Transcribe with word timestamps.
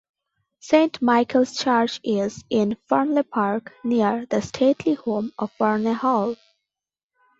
Saint 0.59 0.99
Michael's 0.99 1.55
church 1.55 2.01
is 2.03 2.43
in 2.49 2.75
Farnley 2.89 3.21
park 3.21 3.71
near 3.83 4.25
the 4.25 4.41
stately 4.41 4.95
home 4.95 5.31
of 5.37 5.51
Farnley 5.59 5.93
Hall. 5.95 6.35